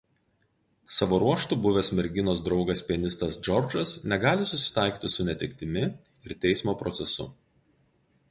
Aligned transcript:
Savo 0.99 1.17
ruožtu 1.23 1.57
buvęs 1.65 1.89
merginos 1.99 2.39
draugas 2.47 2.81
pianistas 2.87 3.37
Džordžas 3.47 3.93
negali 4.13 4.49
susitaikyti 4.53 5.13
su 5.17 5.25
netektimi 5.29 5.87
ir 6.29 6.37
teismo 6.47 6.75
procesu. 6.81 7.27